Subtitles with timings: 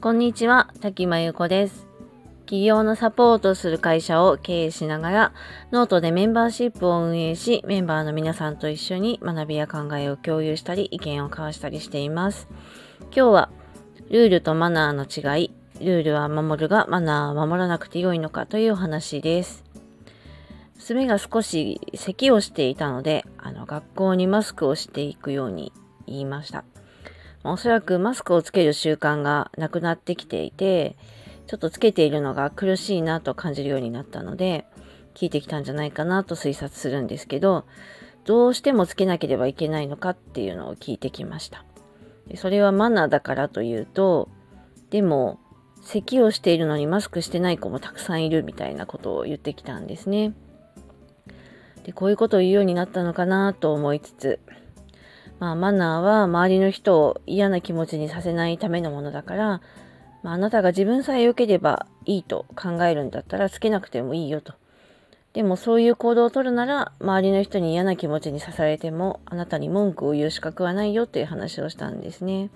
[0.00, 1.86] こんにちは、滝真由子です。
[2.46, 5.32] 企業のサポートする会社を経営しながら、
[5.72, 12.48] ノートでメンバーシップを運営し、メンバーの皆さんと一緒に学びや考えを共有したり、意見を交わしたりしています。
[13.00, 13.50] 今日は、
[14.10, 15.50] ルールとマナーの違い、
[15.80, 19.64] ルールは守るがマナーは守らなくて良いのかというお話です。
[20.78, 25.72] 娘が少し咳をしていたので、あの学校にマスクをしていくように
[26.06, 26.64] 言いました。
[27.44, 30.96] おそらくマスクをつける習慣がなくなってきていて、
[31.46, 34.66] ちょっとつけているのが苦しいなと感じるようになったので、
[35.14, 37.64] 聞いてきたんじゃないかなと推察するんですけど、
[38.24, 41.64] どうしてもつけなければいけないのかっていうのを聞いてきました。
[42.34, 44.28] それはマナーだからというと、
[44.90, 45.38] でも、
[45.82, 50.34] 咳をしているのにマスクしてない子もたくさんいるみたいなことを言ってきたんですね。
[51.86, 54.40] で、こういうことを言うようになったのかなと思いつつ、
[55.38, 59.60] まあマナーは周りの人を嫌な気持ちにさせないためのものだから、
[60.24, 64.54] まあ、あなたが自分さえ良ければいいと考えるんだったらつけなくてもいいよと。
[65.32, 72.50] でもそういう行動をとるなら周りの人に嫌な気持ちにさされてもあなたに文句を言う資格はないよっていう話をしたんですね。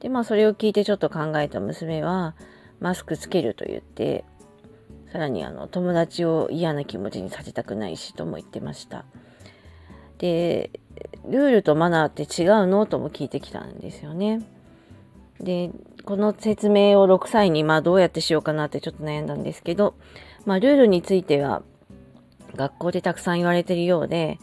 [0.00, 2.34] でまあそれを聞いてちょっと考えた娘は
[2.80, 4.24] マスクつけると言って
[5.12, 9.04] さらにあの友達を嫌な気持ちにさせたくないしとも言ってました。
[10.18, 10.70] で
[11.28, 12.86] ルールとマナーって違うの？
[12.86, 14.42] とも聞いてきたんですよね。
[15.40, 15.70] で
[16.04, 19.94] この説明を6歳にまあどうやってしようかなってちょっと悩んだんですけど、
[20.44, 21.62] まあ、ルールについては
[22.56, 24.38] 学校でたくさん言われてるようで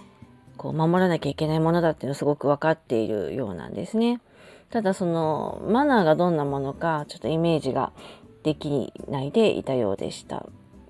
[0.57, 4.21] こう守らなきゃいけないものだっていうのをすごく分かっているようなんですね。
[4.69, 7.91] ただそのマナーがどんなものかちょっとイメージが
[8.45, 10.45] できないでいたようでした。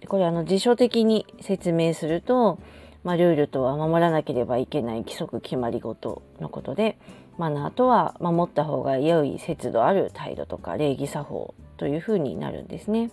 [0.09, 2.59] これあの辞書的に説明すると、
[3.05, 6.97] まあ、ルールとは守らなければいけない規則決まり事のことで
[7.37, 13.09] マナーとは守った方が良い節度ある態度とか礼儀作法というふうになるんですね。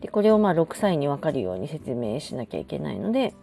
[0.00, 3.34] でこれをまあ6歳に分かるように説明しなきゃいけないので、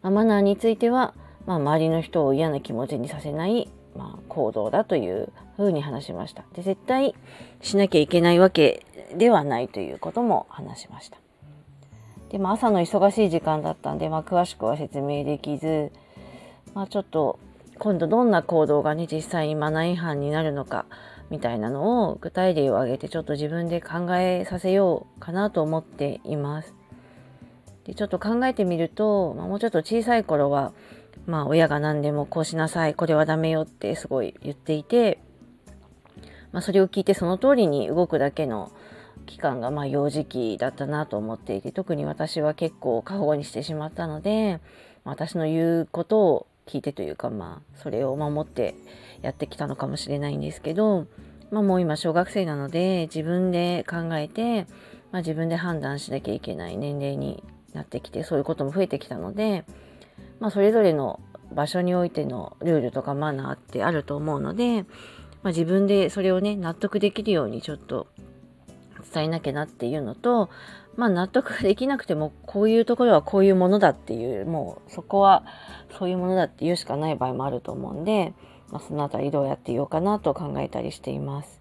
[0.00, 1.14] まあ、マナーについては、
[1.46, 6.44] まあ、周りの人を嫌な気持ちにさせない、まあ、行動だというふうに話しました。
[6.54, 7.14] で絶対
[7.60, 8.86] しなきゃいけないわけ
[9.16, 11.18] ではないということも話しました。
[12.30, 15.92] でも朝の忙しい時間だったんで、まあ、詳しくは説明できず、
[16.74, 17.38] まあ、ちょっと
[17.78, 20.86] 今度どんな行動がね実際にマナー違反になるのか
[21.30, 26.74] みたいなのを具体例を挙げてちょっと自分で考えさせようかなと思っています。
[27.84, 30.72] でちょっと考えてみると、まあ、もうちょっと小さい頃は
[31.26, 35.18] まあ親が何でもこうしなさいこれはダメよってすごい言っていて、
[36.52, 38.72] まあ、それを聞いてその通りに動くだけの
[39.26, 44.60] 期間がまあ幼児期だったなと思っていて特に私は結構過保護にしてしまったので
[45.04, 48.74] 私の言うことを聞いてというかまあそれを守って
[49.22, 51.06] やってきたのかもしれないんですけど、
[51.50, 54.66] まあ、もう今小学生なので自分で考えて、
[55.10, 59.64] まあ、自分で判断しなきゃいけない年齢になってきてそういうことも増えてきたので、
[60.40, 61.20] まあ、それぞれの
[61.52, 64.86] 場所においてのルールとかマナーってあると思うので、ま
[65.44, 68.06] あ、自分でそれをね納得できるようにちょっと
[69.12, 70.50] 伝えなきゃなっていうのと
[70.96, 75.44] まあ納得できなくてもこういうところはこういうものだっていうもうそこは
[75.98, 78.34] そういうものだって言うしかない場合もあると思うんで、
[78.70, 81.60] まあ、そのあたりどうやって言おうかなと考えたりしています。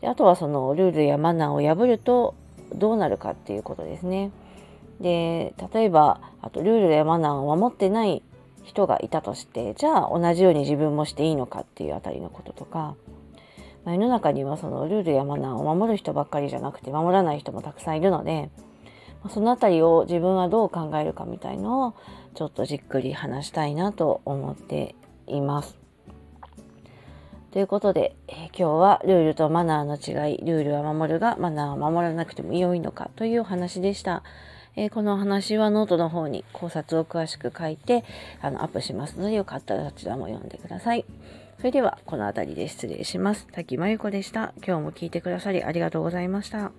[0.00, 2.34] であとはそのルールやマナーを破ると
[2.74, 4.30] どうなるかっていうことですね。
[5.00, 8.22] で例えばあとルールやマナーを守ってない
[8.64, 12.96] 人がいたとしてじゃあ同じように自分もしていいのかっていうあたりのこととか
[13.84, 18.50] 世の中にはそのルールやマナーを守る人ばっかりじゃなくて守らない人もたくさんいるので
[19.28, 21.94] そのあたりを自分はどう考えるかみたいのを
[22.34, 24.94] ちょっとじっくり話したいなと思って
[25.26, 25.78] います。
[27.50, 34.22] ということで、えー、今日はルールとマナーの違い、ルールは守るがマナーは守らなくても良いのかというお話でした。
[34.76, 38.04] えー、この話はノートの方に考察を詳しく書いて
[38.40, 41.04] あのアップしますのでよかったらそちらも読んでください。
[41.60, 43.46] それではこの辺りで失礼します。
[43.52, 44.54] 滝真由子でした。
[44.66, 46.72] 今日も聞いてくださりありがとうございました。